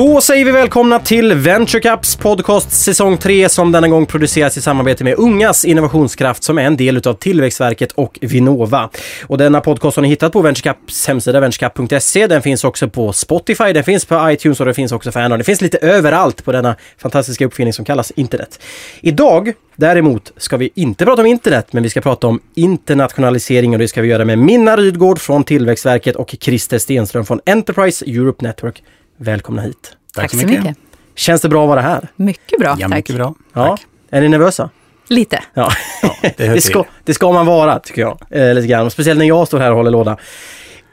[0.00, 5.04] Då säger vi välkomna till VentureCups podcast säsong 3 som denna gång produceras i samarbete
[5.04, 8.90] med Ungas innovationskraft som är en del utav Tillväxtverket och Vinnova.
[9.26, 12.26] Och denna podcast har ni hittat på VentureCups hemsida venturecup.se.
[12.26, 15.40] Den finns också på Spotify, den finns på iTunes och det finns också för Android.
[15.40, 18.60] Det finns lite överallt på denna fantastiska uppfinning som kallas internet.
[19.00, 23.78] Idag Däremot ska vi inte prata om internet, men vi ska prata om internationalisering och
[23.78, 28.44] det ska vi göra med Minna Rydgård från Tillväxtverket och Christer Stenström från Enterprise Europe
[28.44, 28.82] Network.
[29.22, 29.96] Välkomna hit.
[30.14, 30.64] Tack, tack så mycket.
[30.64, 30.76] mycket.
[31.14, 32.08] Känns det bra att vara här?
[32.16, 32.96] Mycket bra, ja, tack.
[32.96, 33.34] Mycket bra.
[33.52, 33.78] Ja.
[34.10, 34.70] Är ni nervösa?
[35.08, 35.42] Lite.
[35.54, 38.18] Ja, ja det, det, ska, det, ska, man vara tycker jag.
[38.30, 38.90] Eh, lite grann.
[38.90, 40.16] Speciellt när jag står här och håller låda.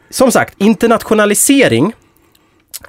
[0.10, 1.94] Som sagt, internationalisering.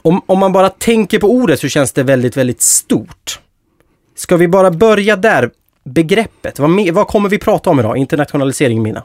[0.02, 3.41] Om, om man bara tänker på ordet så känns det väldigt, väldigt stort.
[4.16, 5.50] Ska vi bara börja där?
[5.84, 7.97] Begreppet, vad, vad kommer vi prata om idag?
[7.97, 9.02] Internationalisering, Mina?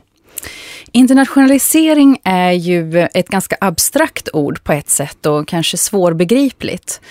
[0.92, 7.02] Internationalisering är ju ett ganska abstrakt ord på ett sätt och kanske svårbegripligt.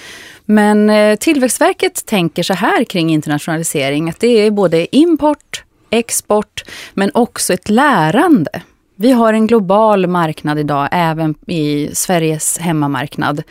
[0.45, 7.11] Men eh, Tillväxtverket tänker så här kring internationalisering, att det är både import, export, men
[7.15, 8.63] också ett lärande.
[8.97, 13.43] Vi har en global marknad idag, även i Sveriges hemmamarknad.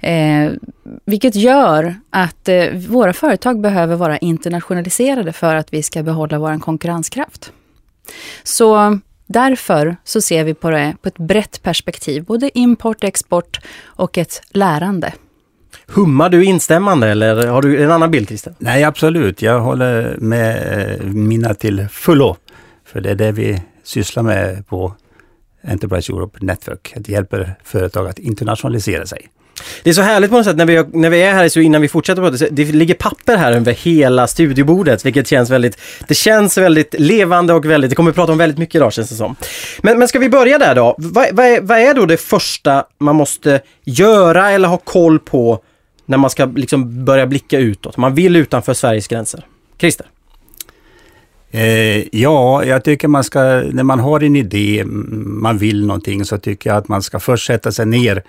[0.00, 0.52] Eh,
[1.04, 6.60] vilket gör att eh, våra företag behöver vara internationaliserade för att vi ska behålla vår
[6.60, 7.52] konkurrenskraft.
[8.42, 8.98] Så
[9.32, 14.42] Därför så ser vi på det på ett brett perspektiv, både import, export och ett
[14.50, 15.12] lärande.
[15.86, 18.54] Hummar du instämmande eller har du en annan bild Christer?
[18.58, 19.42] Nej, absolut.
[19.42, 22.36] Jag håller med eh, mina till fullo.
[22.84, 24.94] För det är det vi sysslar med på
[25.62, 26.92] Enterprise Europe Network.
[26.96, 29.28] Att hjälpa företag att internationalisera sig.
[29.82, 31.82] Det är så härligt på något sätt när vi, när vi är här, så innan
[31.82, 35.78] vi fortsätter prata, det ligger papper här över hela studiobordet, vilket känns väldigt,
[36.08, 39.08] det känns väldigt levande och väldigt, det kommer vi prata om väldigt mycket idag känns
[39.08, 39.36] det som.
[39.82, 40.94] Men, men ska vi börja där då?
[40.98, 45.62] Vad, vad, är, vad är då det första man måste göra eller ha koll på
[46.06, 47.96] när man ska liksom börja blicka utåt?
[47.96, 49.46] Man vill utanför Sveriges gränser.
[49.78, 50.06] Christer?
[51.50, 53.40] Eh, ja, jag tycker man ska,
[53.72, 57.46] när man har en idé, man vill någonting, så tycker jag att man ska först
[57.46, 58.22] sätta sig ner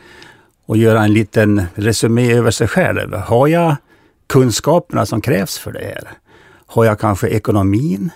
[0.65, 3.13] och göra en liten resumé över sig själv.
[3.13, 3.75] Har jag
[4.27, 6.07] kunskaperna som krävs för det här?
[6.65, 8.11] Har jag kanske ekonomin?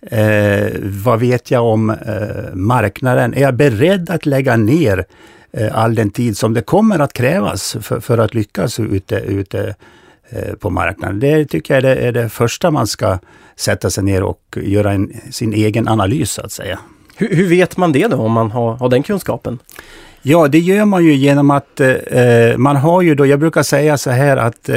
[0.00, 3.34] Eh, vad vet jag om eh, marknaden?
[3.34, 5.04] Är jag beredd att lägga ner
[5.52, 9.74] eh, all den tid som det kommer att krävas för, för att lyckas ute, ute
[10.28, 11.20] eh, på marknaden?
[11.20, 13.18] Det tycker jag är det, är det, första man ska
[13.56, 16.78] sätta sig ner och göra en, sin egen analys, så att säga.
[17.18, 19.58] Hur, hur vet man det då, om man har, har den kunskapen?
[20.22, 23.62] Ja, det gör man ju genom att eh, eh man har ju då, jag brukar
[23.62, 24.76] säga så här att eh,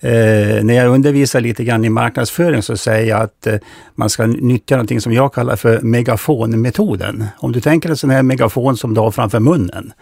[0.00, 3.54] eh, när jag undervisar lite grann i marknadsföring så säger jag att eh,
[3.94, 7.24] man ska nyttja någonting som jag kallar för megafonmetoden.
[7.38, 9.92] Om du tänker en sån här megafon som du har framför munnen.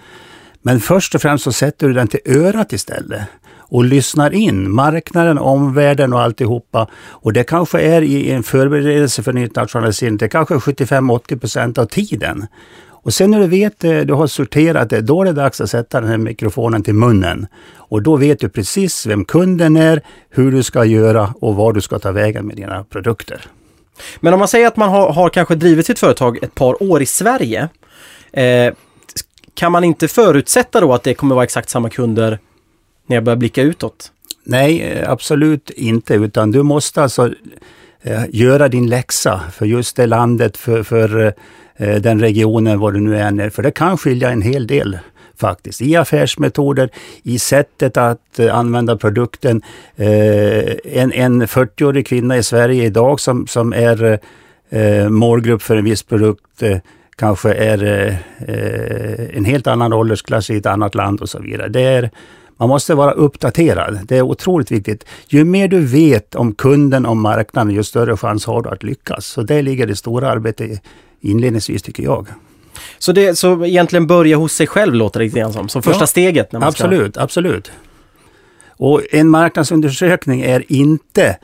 [0.63, 3.21] Men först och främst så sätter du den till örat istället
[3.69, 6.89] och lyssnar in marknaden, omvärlden och alltihopa.
[7.09, 11.79] Och det kanske är i en förberedelse för en internationalisering, det kanske är 75-80 procent
[11.79, 12.47] av tiden.
[13.07, 15.71] Och sen när du vet, det, du har sorterat det, då är det dags att
[15.71, 17.47] sätta den här mikrofonen till munnen.
[17.77, 21.81] Och då vet du precis vem kunden är, hur du ska göra och var du
[21.81, 23.41] ska ta vägen med dina produkter.
[24.21, 27.03] Men om man säger att man har, har kanske drivit sitt företag ett par år
[27.03, 27.69] i Sverige.
[28.33, 28.75] Eh,
[29.55, 32.39] kan man inte förutsätta då att det kommer vara exakt samma kunder
[33.07, 34.13] när jag börjar blicka utåt?
[34.47, 37.31] Nej, eh, absolut inte, utan du måste alltså
[38.03, 41.35] eh, göra din läxa för just det landet, för, för
[41.77, 43.51] eh, den regionen, var du nu än är.
[43.51, 44.99] För det kan skilja en hel del
[45.37, 45.83] faktiskt.
[45.83, 46.91] I affärsmetoder,
[47.23, 49.63] i sättet att använda produkten.
[49.97, 54.21] En, en 40-årig kvinna i Sverige idag som, som är
[55.09, 56.63] målgrupp för en viss produkt
[57.17, 58.19] kanske är
[59.35, 61.69] en helt annan åldersklass i ett annat land och så vidare.
[61.69, 62.11] Det är,
[62.57, 63.99] man måste vara uppdaterad.
[64.05, 65.05] Det är otroligt viktigt.
[65.29, 69.27] Ju mer du vet om kunden, om marknaden, ju större chans har du att lyckas.
[69.27, 70.83] Så det ligger det stora arbetet
[71.21, 72.27] inledningsvis tycker jag.
[72.99, 76.03] Så, det, så egentligen börja hos sig själv låter det lite grann som, som första
[76.03, 76.53] ja, steget?
[76.53, 77.23] När man absolut, ska...
[77.23, 77.73] absolut.
[78.69, 81.37] Och en marknadsundersökning är inte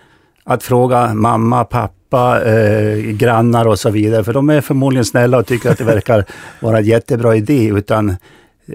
[0.45, 5.47] att fråga mamma, pappa, eh, grannar och så vidare, för de är förmodligen snälla och
[5.47, 6.25] tycker att det verkar
[6.61, 8.17] vara en jättebra idé, utan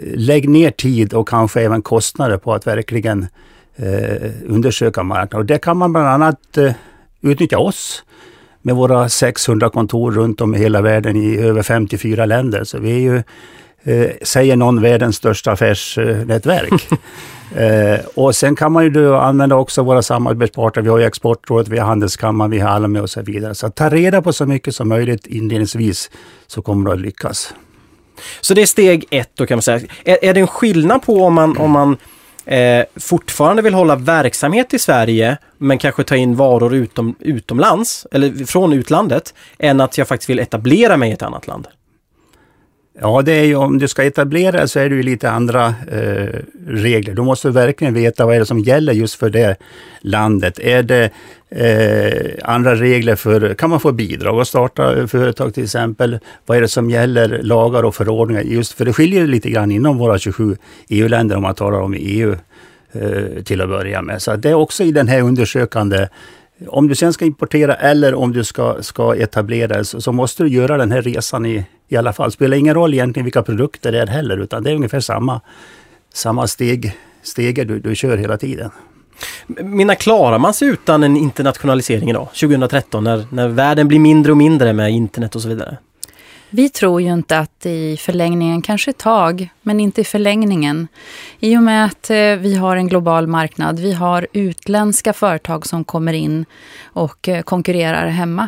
[0.01, 3.27] lägg ner tid och kanske även kostnader på att verkligen
[3.75, 5.39] eh, undersöka marknaden.
[5.39, 6.71] Och det kan man bland annat eh,
[7.21, 8.03] utnyttja oss
[8.61, 12.63] med våra 600 kontor runt om i hela världen i över 54 länder.
[12.63, 13.23] Så vi är ju,
[13.83, 16.87] eh, säger någon, världens största affärsnätverk.
[17.55, 20.83] eh, och sen kan man ju då använda också våra samarbetspartner.
[20.83, 23.55] Vi har ju Exportrådet, vi har Handelskammaren, vi har Almi och så vidare.
[23.55, 26.11] Så ta reda på så mycket som möjligt inledningsvis
[26.47, 27.53] så kommer du att lyckas.
[28.41, 29.79] Så det är steg ett då kan man säga.
[30.05, 31.97] Är, är det en skillnad på om man, om man
[32.45, 38.45] eh, fortfarande vill hålla verksamhet i Sverige men kanske ta in varor utom, utomlands eller
[38.45, 41.67] från utlandet än att jag faktiskt vill etablera mig i ett annat land?
[42.99, 46.39] Ja, det är ju om du ska etablera så är det ju lite andra eh,
[46.67, 47.13] regler.
[47.13, 49.55] Du måste verkligen veta vad är det som gäller just för det
[50.01, 50.59] landet.
[50.59, 51.09] Är det
[51.49, 56.19] eh, andra regler för, kan man få bidrag att starta företag till exempel?
[56.45, 58.41] Vad är det som gäller lagar och förordningar?
[58.41, 60.57] Just för det skiljer lite grann inom våra 27
[60.89, 62.35] EU-länder om man talar om EU
[62.91, 64.21] eh, till att börja med.
[64.21, 66.07] Så det är också i den här undersökande
[66.67, 70.49] om du sen ska importera eller om du ska, ska etablera så, så måste du
[70.49, 72.27] göra den här resan i, i alla fall.
[72.27, 75.41] Det spelar ingen roll egentligen vilka produkter det är heller, utan det är ungefär samma,
[76.13, 78.71] samma steg, stegar du, du kör hela tiden.
[79.47, 84.37] Mina, klarar man sig utan en internationalisering idag, 2013, när, när världen blir mindre och
[84.37, 85.77] mindre med internet och så vidare?
[86.49, 90.87] Vi tror ju inte att i förlängningen, kanske ett tag, men inte i förlängningen.
[91.39, 95.83] I och med att eh, vi har en global marknad, vi har utländska företag som
[95.83, 96.45] kommer in
[96.83, 98.47] och eh, konkurrerar hemma.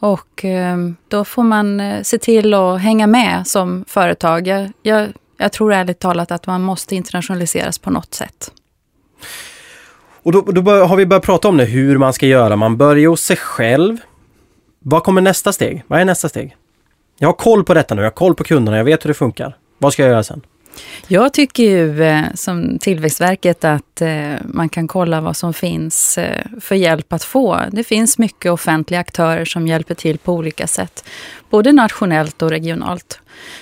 [0.00, 0.76] Och eh,
[1.08, 4.46] då får man se till att hänga med som företag.
[4.46, 8.52] Jag, jag, jag tror ärligt talat att man måste internationaliseras på något sätt.
[10.22, 12.56] Och då, då har vi börjat prata om det, hur man ska göra.
[12.56, 13.96] Man börjar hos sig själv.
[14.78, 15.84] Vad kommer nästa steg?
[15.86, 16.56] Vad är nästa steg?
[17.18, 19.14] Jag har koll på detta nu, jag har koll på kunderna, jag vet hur det
[19.14, 19.56] funkar.
[19.78, 20.42] Vad ska jag göra sen?
[21.06, 26.44] Jag tycker ju eh, som Tillväxtverket att eh, man kan kolla vad som finns eh,
[26.60, 27.60] för hjälp att få.
[27.72, 31.04] Det finns mycket offentliga aktörer som hjälper till på olika sätt,
[31.50, 33.20] både nationellt och regionalt.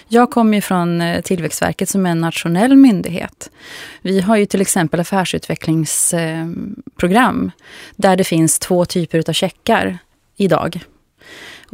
[0.09, 3.50] Jag kommer ju från eh, Tillväxtverket som är en nationell myndighet.
[4.02, 7.50] Vi har ju till exempel affärsutvecklingsprogram eh,
[7.97, 9.99] där det finns två typer av checkar
[10.37, 10.81] idag.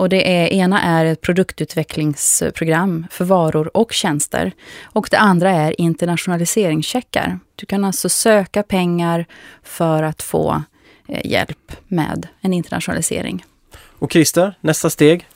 [0.03, 4.53] Och det är, ena är ett produktutvecklingsprogram för varor och tjänster.
[4.83, 7.39] Och det andra är internationaliseringscheckar.
[7.57, 9.27] Du kan alltså söka pengar
[9.63, 10.63] för att få
[11.09, 13.45] eh, hjälp med en internationalisering.
[13.99, 15.27] Och Christer, nästa steg?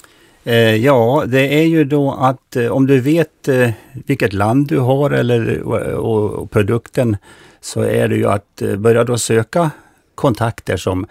[0.44, 3.48] Eh, ja, det är ju då att eh, om du vet
[3.92, 5.62] vilket land du har eller
[5.96, 7.16] och produkten
[7.60, 9.70] så är det ju att börja då söka
[10.14, 11.06] kontakter som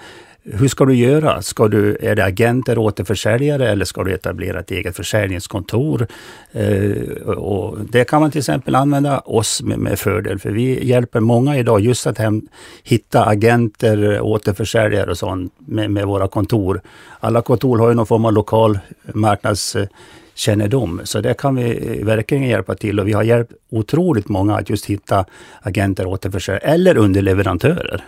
[0.53, 1.42] hur ska du göra?
[1.42, 6.07] Ska du, är det agenter, återförsäljare eller ska du etablera ett eget försäljningskontor?
[6.51, 11.19] Eh, och det kan man till exempel använda oss med, med fördel, för vi hjälper
[11.19, 12.42] många idag just att hem,
[12.83, 16.81] hitta agenter, återförsäljare och sånt med, med våra kontor.
[17.19, 18.80] Alla kontor har ju någon form av lokal
[19.13, 24.30] marknadskännedom, eh, så det kan vi eh, verkligen hjälpa till och vi har hjälpt otroligt
[24.30, 25.25] många att just hitta
[25.62, 28.03] agenter, återförsäljare eller underleverantörer.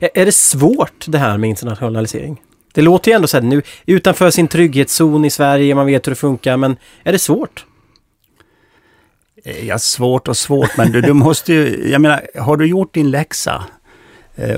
[0.00, 2.40] Är det svårt det här med internationalisering?
[2.72, 6.12] Det låter ju ändå så här nu utanför sin trygghetszon i Sverige, man vet hur
[6.12, 7.66] det funkar, men är det svårt?
[9.62, 13.10] Ja, svårt och svårt, men du, du måste ju, jag menar, har du gjort din
[13.10, 13.64] läxa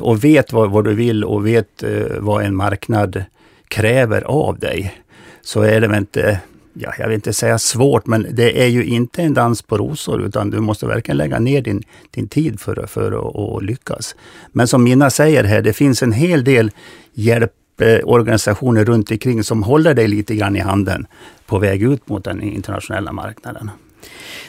[0.01, 1.85] och vet vad, vad, du vill och vet
[2.19, 3.25] vad en marknad
[3.69, 4.95] kräver av dig,
[5.43, 6.41] så är det väl inte
[6.79, 10.23] ja, jag vill inte säga svårt, men det är ju inte en dans på rosor,
[10.23, 13.13] utan du måste verkligen lägga ner din, din tid för, för
[13.57, 14.17] att, lyckas.
[14.53, 16.71] Men som Minna säger här, det finns en hel del
[17.15, 21.07] hjälporganisationer runt omkring som håller dig lite grann i handen
[21.47, 23.71] på väg ut mot den internationella marknaden.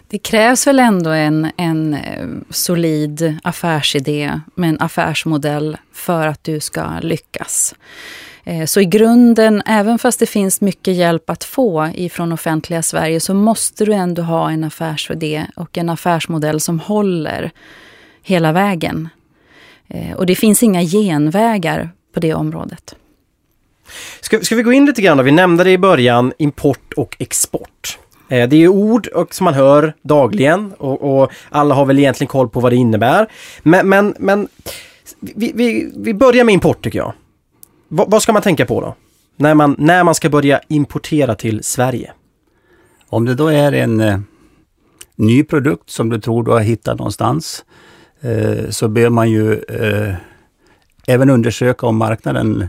[0.08, 6.60] Det krävs väl ändå en, en eh, solid affärsidé med en affärsmodell för att du
[6.60, 7.76] ska lyckas.
[8.48, 13.20] Eh, så i grunden, även fast det finns mycket hjälp att få ifrån offentliga Sverige,
[13.20, 17.52] så måste du ändå ha en affärsidé och en affärsmodell som håller
[18.24, 19.10] hela vägen.
[19.88, 22.96] Eh, och det finns inga genvägar på det området.
[24.22, 25.24] Ska, ska vi gå in lite grann då?
[25.24, 28.00] Vi nämnde det i början, import och export.
[28.30, 32.50] Eh, det är ord som man hör dagligen och, och, alla har väl egentligen koll
[32.50, 33.28] på vad det innebär.
[33.64, 34.48] Men, men, men
[35.20, 37.14] vi, vi, vi börjar med import tycker jag
[37.90, 38.96] vad ska man tänka på då?
[39.38, 42.12] När man, när man ska börja importera till Sverige?
[43.10, 44.20] Om det då är en eh,
[45.16, 47.66] ny produkt som du tror du har hittat någonstans,
[48.22, 50.16] eh, så bör man ju eh,
[51.08, 52.68] även undersöka om marknaden,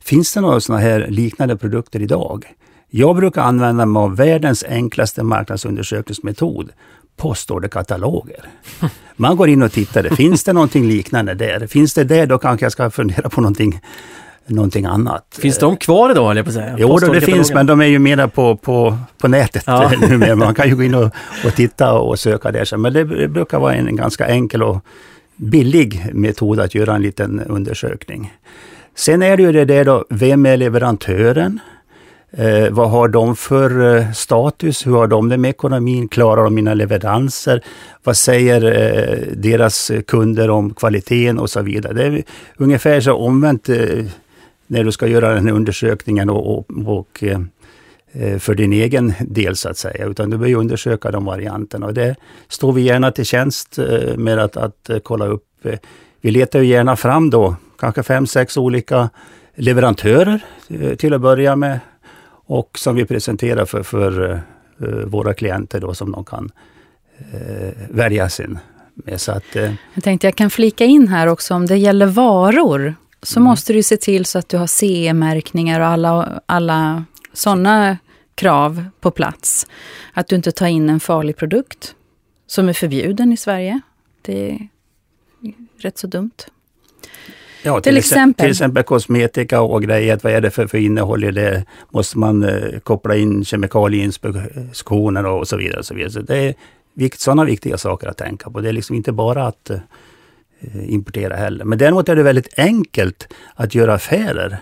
[0.00, 2.54] finns det några sådana här liknande produkter idag?
[2.90, 6.70] Jag brukar använda mig av världens enklaste marknadsundersökningsmetod,
[7.16, 8.44] postorderkataloger.
[9.16, 11.66] Man går in och tittar, finns det någonting liknande där?
[11.66, 13.80] Finns det där, då kanske jag ska fundera på någonting
[14.50, 15.38] någonting annat.
[15.40, 16.74] Finns de kvar idag, eller på att säga?
[16.78, 19.92] Jo, då, det finns, men de är ju mera på, på, på nätet ja.
[20.08, 20.36] numera.
[20.36, 21.10] Man kan ju gå in och,
[21.44, 22.76] och titta och söka där.
[22.76, 24.84] Men det, det brukar vara en ganska enkel och
[25.36, 28.34] billig metod att göra en liten undersökning.
[28.94, 31.60] Sen är det ju det där då, vem är leverantören?
[32.30, 34.86] Eh, vad har de för eh, status?
[34.86, 36.08] Hur har de det med ekonomin?
[36.08, 37.62] Klarar de mina leveranser?
[38.04, 41.92] Vad säger eh, deras kunder om kvaliteten och så vidare?
[41.92, 42.24] Det är
[42.56, 44.04] ungefär så omvänt eh,
[44.68, 47.24] när du ska göra den här undersökningen och, och, och
[48.12, 51.86] eh, för din egen del så att säga, utan du bör undersöka de varianterna.
[51.86, 52.16] Och det
[52.48, 55.44] står vi gärna till tjänst eh, med att, att eh, kolla upp.
[56.20, 59.10] Vi letar ju gärna fram då kanske fem, sex olika
[59.54, 60.44] leverantörer
[60.96, 61.80] till att börja med
[62.46, 64.40] och som vi presenterar för, för
[65.06, 66.50] våra klienter då som de kan
[67.90, 68.58] välja sin
[68.94, 69.20] med.
[69.20, 69.44] Så att,
[69.94, 73.48] jag tänkte jag kan flika in här också om det gäller varor så mm.
[73.48, 77.98] måste du se till så att du har CE-märkningar och alla, alla sådana
[78.34, 79.66] krav på plats.
[80.12, 81.94] Att du inte tar in en farlig produkt
[82.46, 83.80] som är förbjuden i Sverige.
[84.22, 84.68] Det är
[85.78, 86.30] rätt så dumt.
[87.62, 88.44] Ja, till, till exempel.
[88.44, 90.20] Till exempel kosmetika och grejer.
[90.22, 91.64] Vad är det för, för innehåll i det?
[91.90, 95.78] Måste man eh, koppla in kemikalieinspektioner och så vidare.
[95.78, 96.12] Och så vidare.
[96.12, 96.54] Så det är
[96.94, 98.60] vikt, sådana viktiga saker att tänka på.
[98.60, 99.78] Det är liksom inte bara att eh,
[100.60, 101.64] Eh, importera heller.
[101.64, 104.58] Men däremot är det väldigt enkelt att göra affärer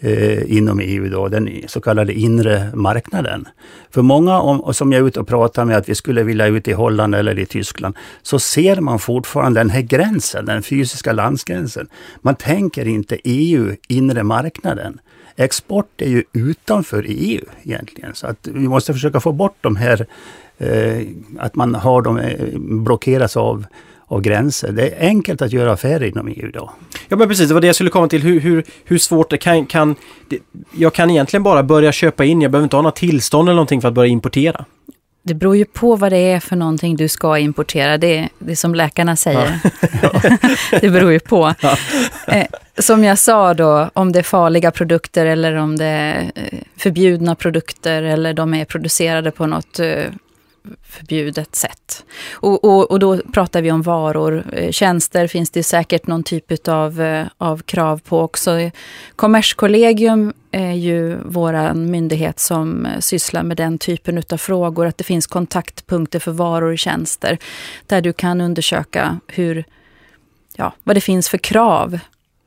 [0.00, 3.48] eh, inom EU, då, den så kallade inre marknaden.
[3.90, 6.68] För många om, som jag är ute och pratar med att vi skulle vilja ut
[6.68, 11.88] i Holland eller i Tyskland, så ser man fortfarande den här gränsen, den fysiska landsgränsen.
[12.20, 15.00] Man tänker inte EU, inre marknaden.
[15.36, 20.06] Export är ju utanför EU egentligen, så att vi måste försöka få bort de här,
[20.58, 21.06] eh,
[21.38, 23.64] att man har dem eh, blockeras av
[24.08, 24.72] av gränser.
[24.72, 26.70] Det är enkelt att göra affärer inom EU idag.
[27.08, 28.22] Ja men precis, det var det jag skulle komma till.
[28.22, 29.66] Hur, hur, hur svårt det kan...
[29.66, 29.94] kan
[30.28, 30.38] det,
[30.76, 33.80] jag kan egentligen bara börja köpa in, jag behöver inte ha några tillstånd eller någonting
[33.80, 34.64] för att börja importera.
[35.22, 37.98] Det beror ju på vad det är för någonting du ska importera.
[37.98, 39.58] Det, det är som läkarna säger.
[40.02, 40.10] Ja.
[40.80, 41.54] det beror ju på.
[41.62, 41.76] Ja.
[42.34, 42.46] Eh,
[42.78, 47.34] som jag sa då, om det är farliga produkter eller om det är eh, förbjudna
[47.34, 50.04] produkter eller de är producerade på något eh,
[50.82, 52.04] förbjudet sätt.
[52.32, 54.44] Och, och, och, då pratar vi om varor.
[54.52, 58.70] Eh, tjänster finns det säkert någon typ av, eh, av krav på också.
[59.16, 64.86] Kommerskollegium är ju vår myndighet som eh, sysslar med den typen av frågor.
[64.86, 67.38] Att det finns kontaktpunkter för varor och tjänster.
[67.86, 69.64] Där du kan undersöka hur,
[70.56, 71.98] ja, vad det finns för krav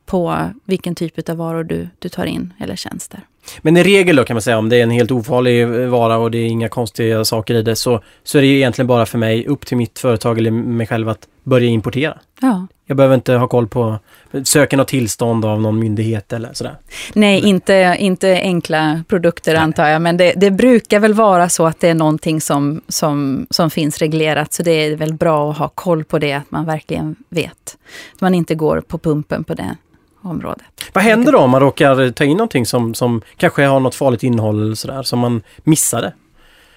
[0.06, 3.20] på vilken typ av varor du, du tar in eller tjänster.
[3.60, 6.30] Men i regel då kan man säga om det är en helt ofarlig vara och
[6.30, 9.18] det är inga konstiga saker i det så, så är det ju egentligen bara för
[9.18, 12.18] mig upp till mitt företag eller mig själv att börja importera.
[12.40, 12.66] Ja.
[12.86, 13.98] Jag behöver inte ha koll på,
[14.44, 16.76] söka något tillstånd av någon myndighet eller sådär.
[17.14, 19.62] Nej, inte, inte enkla produkter Nej.
[19.62, 23.46] antar jag, men det, det, brukar väl vara så att det är någonting som, som,
[23.50, 26.66] som finns reglerat, så det är väl bra att ha koll på det, att man
[26.66, 27.76] verkligen vet.
[28.14, 29.76] Att man inte går på pumpen på det
[30.22, 30.66] området.
[30.92, 34.22] Vad händer då om man råkar ta in någonting som, som kanske har något farligt
[34.22, 36.12] innehåll eller sådär, som man missade?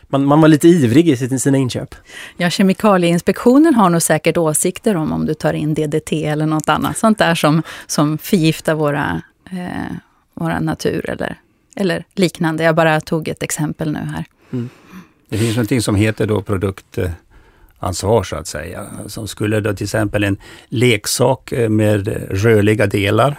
[0.07, 1.95] Man, man var lite ivrig i sina inköp.
[2.37, 6.97] Ja, Kemikalieinspektionen har nog säkert åsikter om om du tar in DDT eller något annat
[6.97, 9.21] sånt där som, som förgiftar våra,
[9.51, 9.95] eh,
[10.33, 11.39] våra natur eller,
[11.75, 12.63] eller liknande.
[12.63, 14.25] Jag bara tog ett exempel nu här.
[14.51, 14.69] Mm.
[15.29, 16.97] Det finns någonting som heter då produkt
[17.85, 18.87] ansvar så att säga.
[19.07, 20.37] Som skulle då till exempel en
[20.69, 23.35] leksak eh, med rörliga delar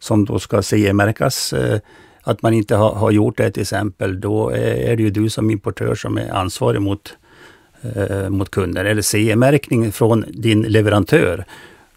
[0.00, 1.52] som då ska CE-märkas.
[1.52, 1.80] Eh,
[2.22, 5.30] att man inte har, har, gjort det till exempel, då eh, är det ju du
[5.30, 7.16] som importör som är ansvarig mot,
[7.94, 8.84] eh, mot kunder.
[8.84, 11.44] Eller CE-märkning från din leverantör.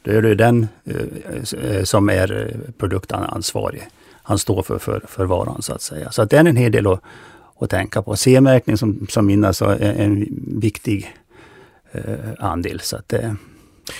[0.03, 3.87] Då är det den eh, som är produktansvarig.
[4.23, 6.11] Han står för, för, för varan så att säga.
[6.11, 7.01] Så att det är en hel del att,
[7.59, 8.15] att tänka på.
[8.15, 10.27] CE-märkning som, som min alltså är en
[10.61, 11.15] viktig
[12.39, 12.79] andel.
[12.79, 13.33] Så att, eh.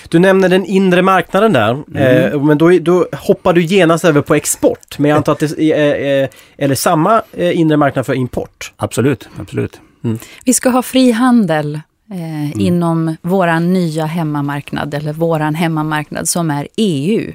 [0.09, 2.33] Du nämner den inre marknaden där, mm.
[2.33, 4.99] eh, men då, då, hoppar du genast över på export.
[4.99, 8.73] Men jag antar att det är, eller samma eh, inre marknad för import?
[8.77, 9.79] Absolut, absolut.
[10.03, 10.19] Mm.
[10.45, 11.75] Vi ska ha fri handel
[12.11, 12.59] eh, mm.
[12.59, 17.31] inom våran nya hemmamarknad, eller våran hemmamarknad som är EU.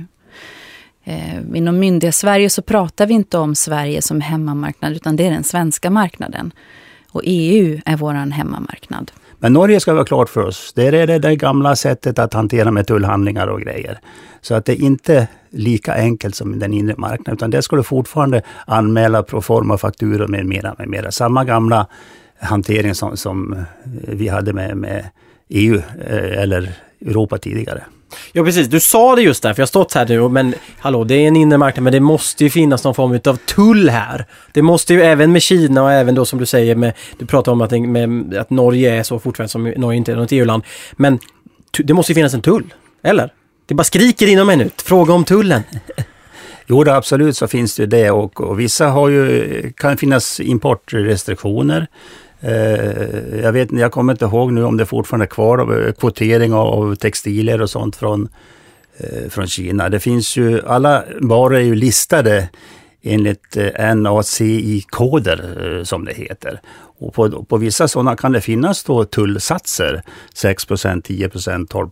[1.04, 5.44] Eh, inom myndighets-Sverige så pratar vi inte om Sverige som hemmamarknad, utan det är den
[5.44, 6.52] svenska marknaden.
[7.10, 9.12] Och EU är våran hemmamarknad.
[9.38, 10.73] Men Norge ska vara klart för oss.
[10.73, 13.99] Där är det, det gamla sättet att hantera med tullhandlingar och grejer.
[14.40, 17.83] Så att det är inte lika enkelt som den inre marknaden, utan där ska du
[17.83, 21.12] fortfarande anmäla proforma fakturor med mera, med mera.
[21.12, 21.87] Samma gamla
[22.40, 23.64] hantering som, som
[24.02, 25.05] vi hade med, med
[25.49, 25.76] EU
[26.07, 27.83] eh, eller Europa tidigare.
[28.33, 31.05] Ja precis, du sa det just där, för jag har stått här nu, men hallå,
[31.05, 34.26] det är en inre marknad, men det måste ju finnas någon form av tull här.
[34.53, 37.53] Det måste ju även med Kina och även då som du säger med, du pratar
[37.53, 40.62] om att, med, att Norge är så fortfarande som Norge inte är något EU-land.
[40.93, 41.19] Men
[41.79, 43.33] det måste ju finnas en tull, eller?
[43.67, 45.62] Det bara skriker inom mig nu, fråga om tullen.
[46.69, 51.87] Jo, det, absolut så finns det det och, och vissa har ju, kan finnas importrestriktioner.
[52.40, 56.52] Eh, jag, vet, jag kommer inte ihåg nu om det fortfarande är kvar eh, kvotering
[56.52, 58.28] av textilier och sånt från,
[58.97, 59.88] eh, från Kina.
[59.88, 62.49] Det finns ju, alla varor är ju listade
[63.02, 63.57] enligt
[63.95, 66.61] NACI-koder som det heter.
[66.99, 70.02] Och på, på vissa sådana kan det finnas då tullsatser,
[70.35, 71.90] 6% 10% 12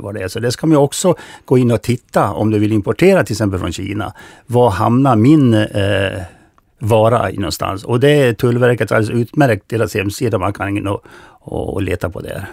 [0.00, 0.28] vad det är.
[0.28, 3.60] Så det ska man också gå in och titta om du vill importera till exempel
[3.60, 4.12] från Kina.
[4.46, 6.22] Var hamnar min eh,
[6.78, 7.84] vara någonstans?
[7.84, 11.04] Och det är Tullverket alldeles utmärkt, deras hemsida, man kan gå in och,
[11.40, 12.46] och leta på det.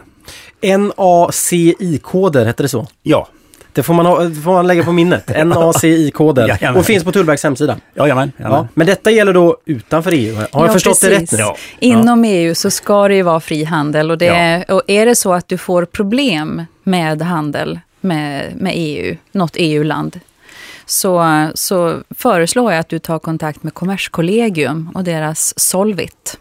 [0.77, 2.87] NACI-koder, heter det så?
[3.03, 3.27] Ja.
[3.73, 5.27] Det får man, ha, får man lägga på minnet.
[5.45, 6.75] NACI-koden.
[6.75, 7.77] och finns på Tullverkets hemsida.
[7.95, 8.59] Jajamän, jajamän.
[8.59, 10.35] Ja, men detta gäller då utanför EU.
[10.35, 11.29] Har jag ja, förstått precis.
[11.29, 11.39] det rätt?
[11.39, 11.55] Ja.
[11.79, 14.25] Inom EU så ska det ju vara frihandel och, det,
[14.67, 14.75] ja.
[14.75, 20.19] och är det så att du får problem med handel med, med EU, något EU-land,
[20.85, 26.39] så, så föreslår jag att du tar kontakt med Kommerskollegium och deras Solvit.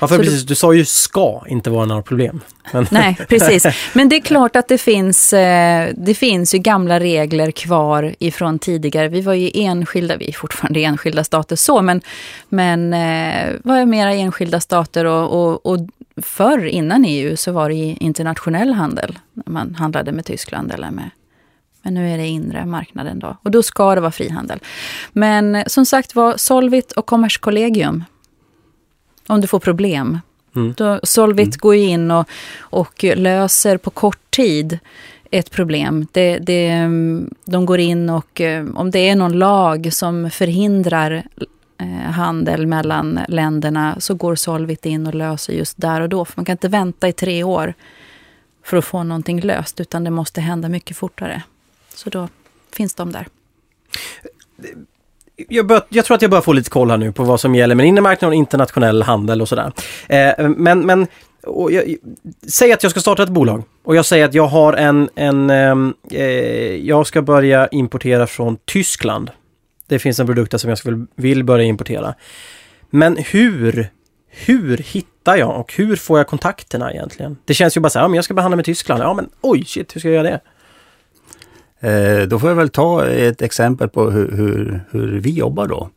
[0.00, 2.40] Ja, för precis, du sa ju ska inte vara några problem.
[2.72, 2.86] Men...
[2.90, 3.66] Nej, precis.
[3.92, 8.58] Men det är klart att det finns, eh, det finns ju gamla regler kvar ifrån
[8.58, 9.08] tidigare.
[9.08, 12.00] Vi var ju enskilda, vi är fortfarande enskilda stater så, men,
[12.48, 15.78] men eh, var ju mera enskilda stater och, och, och
[16.22, 19.18] förr innan EU så var det internationell handel.
[19.32, 21.10] När man handlade med Tyskland eller med
[21.84, 23.36] men nu är det inre marknaden då.
[23.42, 24.58] Och då ska det vara frihandel.
[25.12, 28.04] Men som sagt var, Solvit och Kommerskollegium
[29.26, 30.18] om du får problem.
[30.56, 30.74] Mm.
[30.76, 31.58] Då, Solvit mm.
[31.58, 34.78] går in och, och löser på kort tid
[35.30, 36.06] ett problem.
[36.12, 36.88] Det, det,
[37.44, 41.22] de går in och eh, om det är någon lag som förhindrar
[41.80, 46.24] eh, handel mellan länderna så går Solvit in och löser just där och då.
[46.24, 47.74] För man kan inte vänta i tre år
[48.64, 51.42] för att få någonting löst utan det måste hända mycket fortare.
[51.94, 52.28] Så då
[52.72, 53.26] finns de där
[55.48, 57.54] jag, bör, jag, tror att jag börjar få lite koll här nu på vad som
[57.54, 59.72] gäller med inre marknaden och internationell handel och sådär.
[60.08, 61.06] Eh, men men
[61.70, 61.96] jag,
[62.46, 65.50] säg att jag ska starta ett bolag och jag säger att jag har en, en
[65.50, 66.24] ehm, eh,
[66.76, 69.30] jag ska börja importera från Tyskland.
[69.86, 72.14] Det finns en produkt som jag vill, vill börja importera.
[72.90, 73.88] Men hur,
[74.28, 77.36] hur hittar jag och hur får jag kontakterna egentligen?
[77.44, 79.02] Det känns ju bara så här, ja, men jag ska behandla med Tyskland.
[79.02, 80.40] Ja men oj, shit, hur ska jag göra det?
[81.84, 85.90] Eh, då får jag väl ta ett exempel på hur, hur, hur vi jobbar då.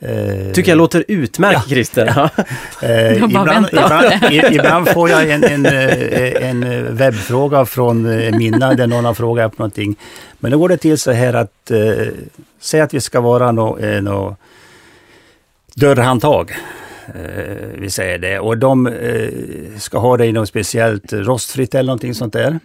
[0.00, 2.12] Eh, Tycker jag låter utmärkt ja, Christer.
[2.16, 2.30] Ja.
[2.82, 4.04] Eh, ibland, ibland,
[4.52, 8.02] ibland, får jag en, en, eh, en webbfråga från
[8.38, 9.96] Minna där någon har frågat på någonting.
[10.38, 12.06] Men då går det till så här att, eh,
[12.60, 14.36] säg att vi ska vara något eh, no
[15.74, 16.52] dörrhandtag.
[17.06, 18.38] Eh, vi säger det.
[18.38, 19.28] Och de eh,
[19.78, 22.58] ska ha det i något speciellt rostfritt eller någonting sånt där.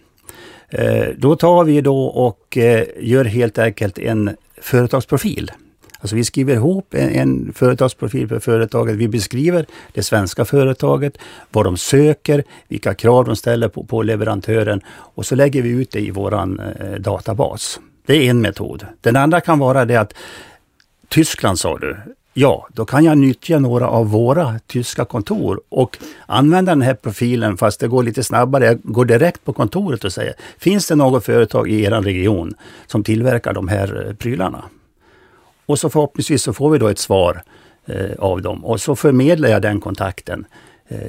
[0.70, 5.52] Eh, då tar vi då och eh, gör helt enkelt en företagsprofil.
[6.00, 8.96] Alltså vi skriver ihop en, en, företagsprofil för företaget.
[8.96, 11.18] Vi beskriver det svenska företaget,
[11.52, 15.92] vad de söker, vilka krav de ställer på, på leverantören och så lägger vi ut
[15.92, 17.80] det i våran eh, databas.
[18.06, 18.86] Det är en metod.
[19.02, 20.14] Den andra kan vara det att
[21.08, 21.98] Tyskland sa du,
[22.42, 27.58] Ja, då kan jag nyttja några av våra tyska kontor och använda den här profilen
[27.58, 28.66] fast det går lite snabbare.
[28.66, 32.54] Jag går direkt på kontoret och säger, finns det något företag i er region
[32.88, 34.64] som tillverkar de här eh, prylarna?
[35.66, 37.42] Och så förhoppningsvis så får vi då ett svar
[37.86, 40.46] eh, av dem och så förmedlar jag den kontakten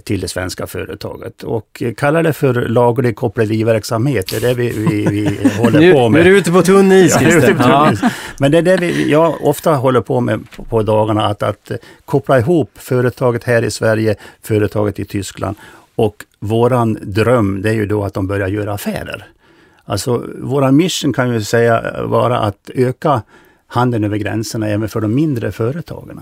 [0.05, 4.31] till det svenska företaget och kallar det för laglig koppleriverksamhet.
[4.31, 6.25] Det är det vi, vi, vi håller nu, på med.
[6.25, 8.11] Nu är du ute på tunn is, ja, ja.
[8.39, 11.71] Men det är det vi, jag ofta håller på med på, på dagarna, att, att
[12.05, 15.57] koppla ihop företaget här i Sverige, företaget i Tyskland
[15.95, 19.27] och våran dröm det är ju då att de börjar göra affärer.
[19.85, 23.23] Alltså våran mission kan ju säga vara att öka
[23.67, 26.21] handeln över gränserna även för de mindre företagen.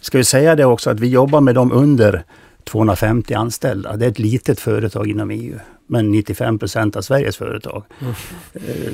[0.00, 2.24] Ska vi säga det också att vi jobbar med dem under
[2.70, 3.96] 250 anställda.
[3.96, 7.84] Det är ett litet företag inom EU, men 95 procent av Sveriges företag.
[8.00, 8.14] Mm.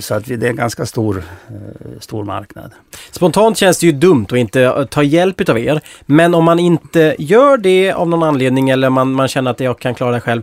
[0.00, 2.72] Så att det är en ganska stor, eh, stor marknad.
[3.10, 5.80] Spontant känns det ju dumt att inte eh, ta hjälp av er.
[6.06, 9.78] Men om man inte gör det av någon anledning eller man, man känner att jag
[9.78, 10.42] kan klara det själv.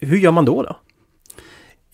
[0.00, 0.62] Hur gör man då?
[0.62, 0.76] då?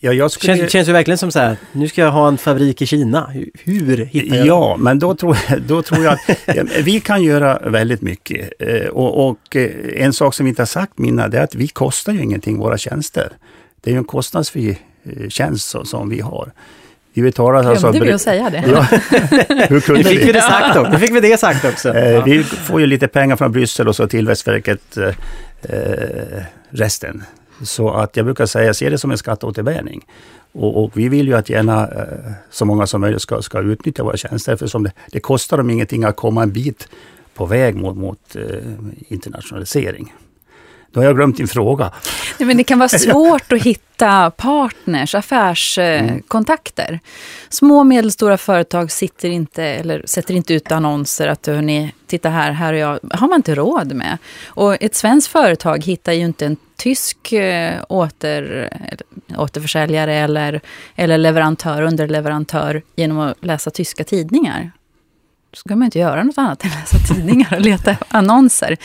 [0.01, 0.57] Ja, jag skulle...
[0.57, 3.33] känns, känns ju verkligen som så här, nu ska jag ha en fabrik i Kina.
[3.63, 7.59] Hur hittar jag Ja, men då tror, jag, då tror jag att vi kan göra
[7.59, 8.53] väldigt mycket.
[8.59, 11.55] Eh, och, och, eh, en sak som vi inte har sagt Minna, det är att
[11.55, 13.29] vi kostar ju ingenting, våra tjänster.
[13.81, 16.51] Det är ju en kostnadsfri eh, tjänst som vi har.
[17.13, 17.91] Vi betalar alltså...
[17.91, 18.63] Glömde vi att säga det?
[18.67, 18.81] Ja.
[19.69, 20.25] Hur kunde nu fick vi?
[20.25, 20.97] vi det sagt också.
[20.97, 21.97] Fick vi det sagt också.
[21.97, 22.23] Ja.
[22.23, 25.13] Vi får ju lite pengar från Bryssel och så Tillväxtverket eh,
[26.69, 27.23] resten.
[27.63, 30.05] Så att jag brukar säga, se det som en skatteåterbäring.
[30.51, 34.03] Och, och, vi vill ju att gärna eh, så många som möjligt ska, ska utnyttja
[34.03, 36.87] våra tjänster eftersom det, det kostar dem ingenting att komma en bit
[37.33, 38.43] på väg mot, mot eh,
[39.07, 40.13] internationalisering.
[40.91, 41.91] Då har jag glömt din fråga.
[42.37, 46.87] Nej, men det kan vara svårt att hitta partners, affärskontakter.
[46.87, 46.99] Mm.
[47.49, 52.51] Små och medelstora företag sitter inte, eller sätter inte ut annonser att hörni, titta här,
[52.51, 52.99] här och jag.
[53.11, 54.17] har man inte råd med.
[54.45, 58.69] Och ett svenskt företag hittar ju inte en tysk eh, åter,
[59.37, 60.61] återförsäljare eller,
[60.95, 64.71] eller leverantör, underleverantör genom att läsa tyska tidningar
[65.53, 68.77] ska man inte göra något annat än läsa tidningar och leta annonser.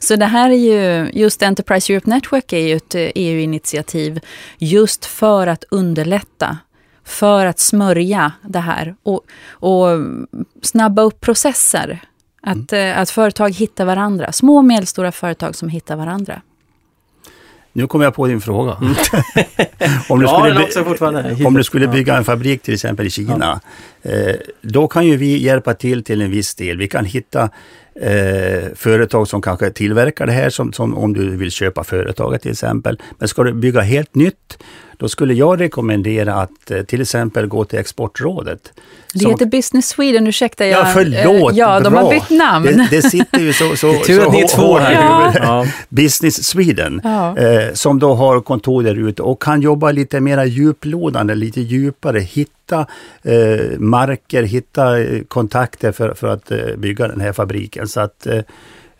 [0.00, 4.20] Så det här är ju, just Enterprise Europe Network är ju ett EU-initiativ eh, e
[4.58, 6.58] just för att underlätta,
[7.04, 9.20] för att smörja det här och,
[9.50, 9.88] och
[10.62, 12.00] snabba upp processer.
[12.42, 13.02] Att, mm.
[13.02, 16.42] att företag hittar varandra, små och medelstora företag som hittar varandra.
[17.78, 18.76] Nu kommer jag på din fråga.
[18.80, 18.94] Mm.
[20.08, 23.60] om, du skulle, om du skulle bygga en fabrik till exempel i Kina,
[24.02, 26.78] eh, då kan ju vi hjälpa till till en viss del.
[26.78, 27.42] Vi kan hitta
[28.00, 32.50] eh, företag som kanske tillverkar det här, som, som om du vill köpa företaget till
[32.50, 32.98] exempel.
[33.18, 34.58] Men ska du bygga helt nytt,
[34.98, 38.72] då skulle jag rekommendera att eh, till exempel gå till Exportrådet.
[39.12, 40.66] Det som, heter Business Sweden, ursäkta.
[40.66, 41.52] Jag, ja, förlåt.
[41.52, 42.02] Eh, ja, de bra.
[42.02, 42.66] har bytt namn.
[42.66, 44.92] Det, det sitter ju så, så, Tur att ni är två här.
[44.92, 45.34] Ja.
[45.40, 45.66] Ja.
[45.88, 47.38] Business Sweden, ja.
[47.38, 52.20] eh, som då har kontor där ute och kan jobba lite mer djuplodande, lite djupare,
[52.20, 52.86] hitta
[53.22, 57.88] eh, marker, hitta eh, kontakter för, för att eh, bygga den här fabriken.
[57.88, 58.26] Så att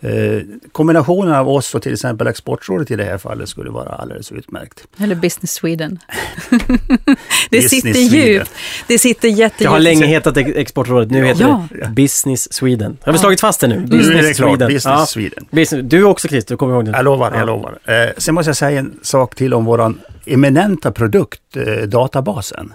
[0.01, 4.33] eh, kombinationen av oss och till exempel Exportrådet i det här fallet skulle vara alldeles
[4.33, 4.85] utmärkt.
[4.99, 5.99] Eller Business Sweden.
[6.51, 7.17] det
[7.51, 8.51] Business sitter djupt.
[8.87, 9.61] Det sitter jättedjupt.
[9.61, 11.69] Jag har länge hetat Exportrådet, nu heter ja.
[11.71, 12.99] det Business Sweden.
[13.03, 13.81] Har vi slagit fast det nu?
[13.81, 14.69] Business nu är det klart, Sweden.
[14.69, 15.07] Business ja.
[15.07, 15.47] Sweden.
[15.51, 15.85] Business.
[15.91, 16.91] Du också Christer, kommer ihåg det?
[16.91, 17.79] Jag lovar, jag lovar.
[17.85, 19.95] Eh, sen måste jag säga en sak till om vår
[20.27, 22.73] eminenta produkt, eh, databasen.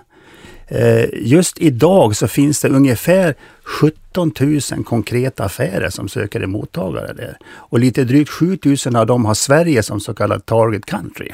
[0.67, 7.13] Eh, just idag så finns det ungefär 17 000 konkreta affärer som söker en mottagare
[7.13, 7.37] där.
[7.55, 11.29] Och lite drygt 7 000 av dem har Sverige som så kallad target country.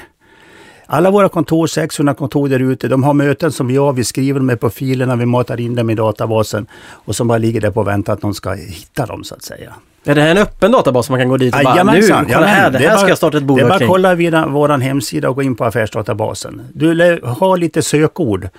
[0.92, 4.60] Alla våra kontor, 600 kontor där ute, de har möten som jag, vi skriver med
[4.60, 8.24] profilerna, vi matar in dem i databasen och som bara ligger där på väntan att
[8.24, 9.74] någon ska hitta dem så att säga.
[10.04, 12.46] Är det här en öppen databas som man kan gå dit och bara, nu, kolla
[12.46, 13.70] här, det, här ska jag starta ett bolag kring.
[13.70, 16.62] Det är bara att kolla via vår hemsida och gå in på affärsdatabasen.
[16.74, 18.50] Du har lite sökord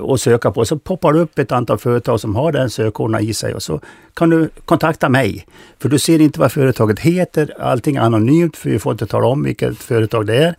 [0.00, 0.64] och söka på.
[0.64, 3.80] Så poppar det upp ett antal företag som har den sökorden i sig och så
[4.14, 5.46] kan du kontakta mig.
[5.78, 9.26] För du ser inte vad företaget heter, allting är anonymt för vi får inte tala
[9.26, 10.54] om vilket företag det är.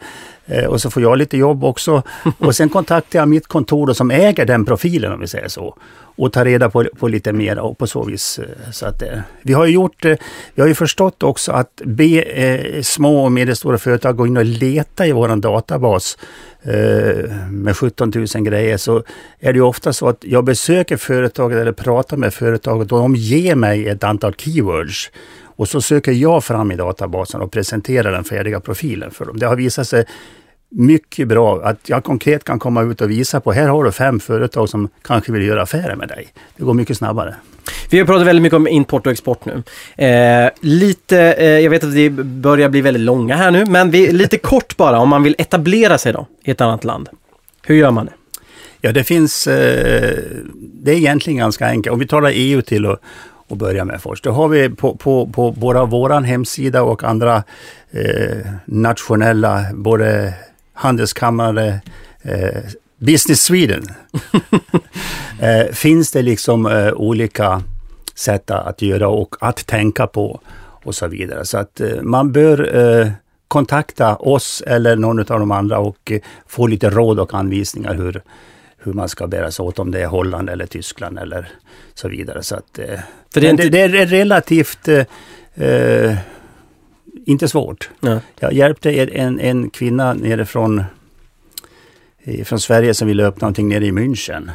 [0.45, 2.03] Eh, och så får jag lite jobb också.
[2.37, 5.77] Och sen kontaktar jag mitt kontor då, som äger den profilen om vi säger så.
[6.19, 8.39] Och ta reda på, på lite mer och på så vis.
[8.39, 10.15] Eh, så att, eh, vi har ju gjort, eh,
[10.55, 14.45] vi har ju förstått också att be eh, små och medelstora företag gå in och
[14.45, 16.17] leta i vår databas
[16.61, 19.03] eh, med 17 000 grejer så
[19.39, 23.15] är det ju ofta så att jag besöker företaget eller pratar med företaget och de
[23.15, 25.11] ger mig ett antal keywords.
[25.59, 29.39] Och så söker jag fram i databasen och presenterar den färdiga profilen för dem.
[29.39, 30.05] Det har visat sig
[30.69, 34.19] mycket bra att jag konkret kan komma ut och visa på, här har du fem
[34.19, 36.27] företag som kanske vill göra affärer med dig.
[36.57, 37.35] Det går mycket snabbare.
[37.89, 39.63] Vi har pratat väldigt mycket om import och export nu.
[40.05, 44.11] Eh, lite, eh, jag vet att vi börjar bli väldigt långa här nu, men vi,
[44.11, 47.09] lite kort bara om man vill etablera sig då i ett annat land.
[47.65, 48.11] Hur gör man det?
[48.81, 50.19] Ja, det finns, eh,
[50.55, 51.93] det är egentligen ganska enkelt.
[51.93, 52.97] Om vi talar EU till och,
[53.47, 54.23] och börja med först.
[54.23, 57.43] Då har vi på, på, på våra, våran hemsida och andra
[57.91, 60.33] eh, nationella, både
[60.79, 61.81] handelskammare,
[62.21, 62.63] eh,
[62.97, 63.83] Business Sweden,
[65.39, 67.63] eh, finns det liksom eh, olika
[68.15, 70.41] sätt att göra och att tänka på
[70.83, 71.45] och så vidare.
[71.45, 73.11] Så att eh, man bör eh,
[73.47, 78.21] kontakta oss eller någon av de andra och eh, få lite råd och anvisningar hur,
[78.77, 81.51] hur man ska bära sig åt, om det är Holland eller Tyskland eller
[81.93, 82.43] så vidare.
[82.43, 82.79] Så att,
[83.33, 83.69] För det, är inte...
[83.69, 86.15] det, det är relativt eh,
[87.25, 87.89] inte svårt.
[87.99, 88.19] Ja.
[88.39, 90.83] Jag hjälpte en, en kvinna nere från,
[92.43, 94.49] från Sverige som ville öppna någonting nere i München.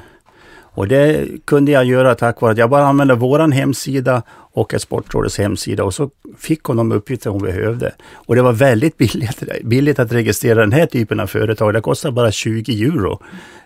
[0.75, 4.23] Och det kunde jag göra tack vare att jag bara använde våran hemsida
[4.55, 7.95] och Exportrådets hemsida och så fick hon de uppgifter hon behövde.
[8.15, 11.75] Och det var väldigt billigt, billigt att registrera den här typen av företag.
[11.75, 13.23] Det kostar bara 20 euro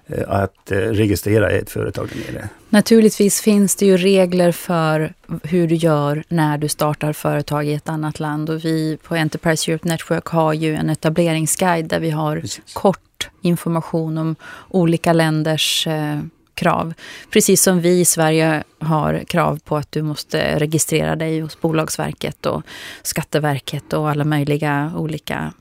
[0.07, 2.49] eh, att eh, registrera ett företag där nere.
[2.68, 7.88] Naturligtvis finns det ju regler för hur du gör när du startar företag i ett
[7.88, 8.51] annat land.
[8.51, 12.75] Och vi på Enterprise Europe Network har ju en etableringsguide där vi har Precis.
[12.75, 14.37] kort information om
[14.68, 16.18] olika länders eh,
[16.59, 16.94] krav.
[17.31, 22.47] Precis som vi i Sverige har krav på att du måste registrera dig hos Bolagsverket
[22.47, 22.62] och
[23.03, 25.53] Skatteverket och alla möjliga olika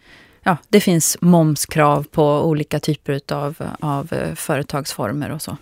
[0.43, 5.57] ja, det finns momskrav på olika typer av, av företagsformer och så.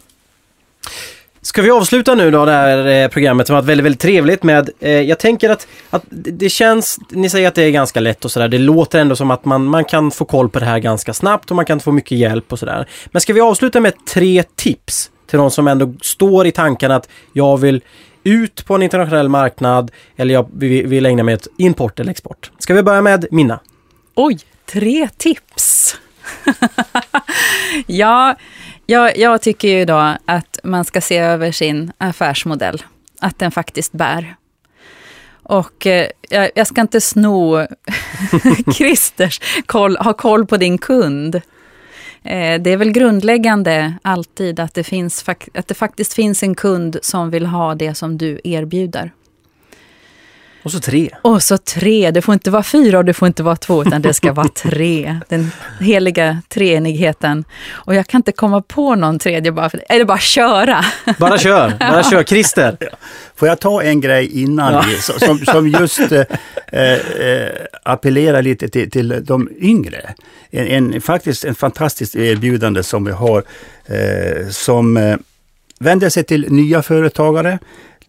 [1.41, 4.69] Ska vi avsluta nu då det här eh, programmet som varit väldigt, väldigt trevligt med,
[4.79, 8.31] eh, jag tänker att, att det känns, ni säger att det är ganska lätt och
[8.31, 11.13] sådär, det låter ändå som att man, man kan få koll på det här ganska
[11.13, 12.89] snabbt och man kan få mycket hjälp och sådär.
[13.05, 17.09] Men ska vi avsluta med tre tips till de som ändå står i tankarna att
[17.33, 17.81] jag vill
[18.23, 22.51] ut på en internationell marknad eller jag vill, ägna mig åt import eller export.
[22.59, 23.59] Ska vi börja med Minna?
[24.15, 25.97] Oj, tre tips!
[27.87, 28.35] ja,
[28.85, 32.83] jag, jag tycker ju då att man ska se över sin affärsmodell,
[33.19, 34.35] att den faktiskt bär.
[35.43, 36.07] Och eh,
[36.55, 37.67] jag, ska inte sno
[38.75, 41.41] Christers koll, ha koll på din kund.
[42.25, 46.97] Eh, det är väl grundläggande alltid att det, finns, att det faktiskt finns en kund
[47.01, 49.11] som vill ha det som du erbjuder.
[50.65, 51.09] Och så tre.
[51.21, 52.11] Och så tre.
[52.11, 54.47] Det får inte vara fyra och det får inte vara två, utan det ska vara
[54.55, 55.19] tre.
[55.29, 57.45] Den heliga treenigheten.
[57.69, 59.97] Och jag kan inte komma på någon tredje bara för det.
[59.97, 60.85] Det bara köra?
[61.19, 62.23] Bara kör, bara kör.
[62.23, 62.77] Christer.
[63.35, 64.83] Får jag ta en grej innan ja.
[65.01, 66.21] som, som just eh,
[66.81, 67.49] eh,
[67.83, 70.13] appellerar lite till, till de yngre.
[70.49, 73.43] En, en, faktiskt en fantastiskt erbjudande som vi har
[73.85, 75.17] eh, som eh,
[75.79, 77.59] vänder sig till nya företagare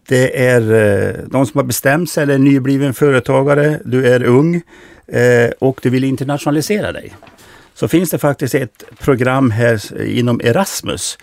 [0.07, 4.61] det är eh, de som har bestämt sig eller nybliven företagare, du är ung
[5.07, 7.13] eh, och du vill internationalisera dig.
[7.73, 11.17] Så finns det faktiskt ett program här inom Erasmus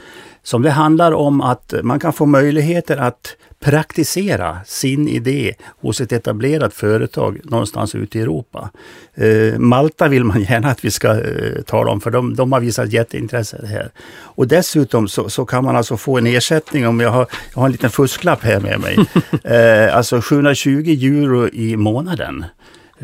[0.45, 6.13] som det handlar om att man kan få möjligheter att praktisera sin idé hos ett
[6.13, 8.71] etablerat företag någonstans ute i Europa.
[9.15, 12.61] Eh, Malta vill man gärna att vi ska eh, tala om, för de, de har
[12.61, 13.91] visat jätteintresse här.
[14.21, 17.67] Och dessutom så, så, kan man alltså få en ersättning om jag har, jag har
[17.67, 18.99] en liten fusklapp här med mig.
[19.45, 22.45] Eh, alltså 720 euro i månaden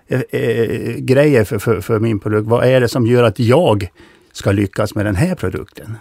[0.09, 2.49] eh, eh, grejer för, för, för min produkt?
[2.49, 3.89] Vad är det som gör att jag
[4.33, 5.97] ska lyckas med den här produkten?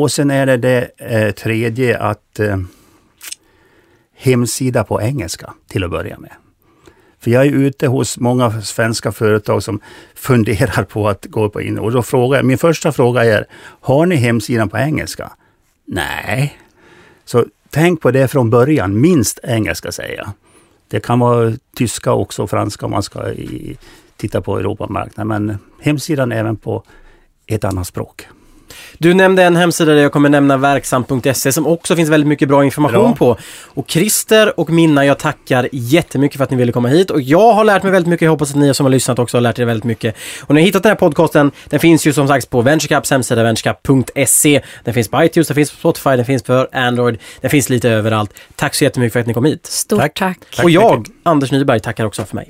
[0.00, 2.58] Och sen är det det eh, tredje att eh,
[4.16, 6.32] hemsida på engelska till att börja med.
[7.18, 9.80] För jag är ute hos många svenska företag som
[10.14, 13.46] funderar på att gå på in och då frågar jag, min första fråga är,
[13.80, 15.30] har ni hemsidan på engelska?
[15.84, 16.58] Nej.
[17.24, 20.30] Så tänk på det från början, minst engelska säger jag.
[20.88, 23.76] Det kan vara tyska också, franska om man ska i,
[24.16, 26.82] titta på Europamarknaden, men hemsidan även på
[27.46, 28.26] ett annat språk.
[28.98, 32.64] Du nämnde en hemsida där jag kommer nämna verksam.se som också finns väldigt mycket bra
[32.64, 33.34] information bra.
[33.34, 33.36] på.
[33.64, 37.52] Och Christer och Minna, jag tackar jättemycket för att ni ville komma hit och jag
[37.52, 38.24] har lärt mig väldigt mycket.
[38.24, 40.16] Jag hoppas att ni som har lyssnat också har lärt er väldigt mycket.
[40.42, 43.42] Och ni har hittat den här podcasten, den finns ju som sagt på VentureCaps hemsida,
[43.42, 44.60] venturecap.se.
[44.84, 47.90] Den finns på iTunes, den finns på Spotify, den finns för Android, den finns lite
[47.90, 48.30] överallt.
[48.56, 49.66] Tack så jättemycket för att ni kom hit.
[49.66, 50.18] Stort tack.
[50.18, 50.38] tack.
[50.62, 52.46] Och jag, Anders Nyberg, tackar också för mig.